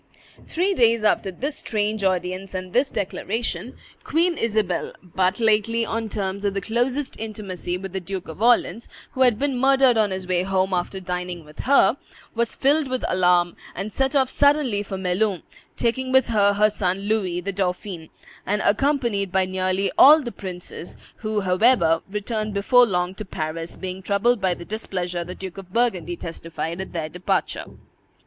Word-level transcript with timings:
Three 0.47 0.73
days 0.73 1.03
after 1.03 1.31
this 1.31 1.57
strange 1.59 2.03
audience 2.03 2.55
and 2.55 2.73
this 2.73 2.89
declaration, 2.89 3.75
Queen 4.03 4.35
Isabel, 4.35 4.93
but 5.03 5.39
lately 5.39 5.85
on 5.85 6.09
terms 6.09 6.43
of 6.43 6.55
the 6.55 6.59
closest 6.59 7.19
intimacy 7.19 7.77
with 7.77 7.93
the 7.93 7.99
Duke 7.99 8.27
of 8.27 8.41
Orleans, 8.41 8.89
who 9.11 9.21
had 9.21 9.37
been 9.37 9.59
murdered 9.59 9.97
on 9.99 10.09
his 10.09 10.25
way 10.25 10.41
home 10.41 10.73
after 10.73 10.99
dining 10.99 11.45
with 11.45 11.59
her, 11.59 11.97
was 12.33 12.55
filled 12.55 12.87
with 12.87 13.05
alarm, 13.07 13.55
and 13.75 13.93
set 13.93 14.15
off 14.15 14.27
suddenly 14.31 14.81
for 14.81 14.97
Melun, 14.97 15.43
taking 15.77 16.11
with 16.11 16.29
her 16.29 16.53
her 16.53 16.71
son 16.71 17.01
Louis, 17.01 17.39
the 17.39 17.51
dauphin, 17.53 18.09
and 18.43 18.59
accompanied 18.65 19.31
by 19.31 19.45
nearly 19.45 19.91
all 19.99 20.23
the 20.23 20.31
princes, 20.31 20.97
who, 21.17 21.41
however, 21.41 22.01
returned 22.09 22.55
before 22.55 22.87
long 22.87 23.13
to 23.13 23.23
Paris, 23.23 23.75
being 23.75 24.01
troubled 24.01 24.41
by 24.41 24.55
the 24.55 24.65
displeasure 24.65 25.23
the 25.23 25.35
Duke 25.35 25.59
of 25.59 25.71
Burgundy 25.71 26.15
testified 26.15 26.81
at 26.81 26.91
their 26.91 27.07
departure. 27.09 27.65